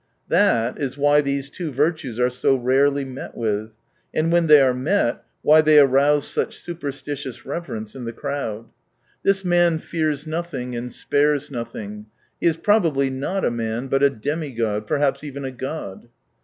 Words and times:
That 0.29 0.79
is 0.81 0.97
why 0.97 1.21
these 1.21 1.51
two 1.51 1.71
virtues 1.71 2.19
are 2.19 2.31
so 2.31 2.55
rarely 2.55 3.05
met 3.05 3.37
with, 3.37 3.69
and 4.11 4.31
when 4.31 4.47
they 4.47 4.59
are 4.59 4.73
met, 4.73 5.23
why 5.43 5.61
they 5.61 5.77
arouse 5.79 6.27
such 6.27 6.57
super 6.57 6.89
stitious 6.89 7.45
reverence 7.45 7.95
in 7.95 8.05
the 8.05 8.11
crowd." 8.11 8.65
This 9.23 9.45
man 9.45 9.77
54 9.77 9.89
fears 9.91 10.25
nothing 10.25 10.75
and 10.75 10.91
spares 10.91 11.51
nothing: 11.51 12.07
he 12.39 12.47
is 12.47 12.57
probably 12.57 13.11
not 13.11 13.45
a 13.45 13.51
man, 13.51 13.89
but 13.89 14.01
a 14.01 14.09
demi 14.09 14.49
god, 14.49 14.87
perhaps 14.87 15.23
even 15.23 15.45
a 15.45 15.51
god." 15.51 16.09